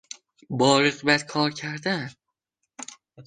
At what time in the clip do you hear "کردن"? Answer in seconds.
1.51-2.09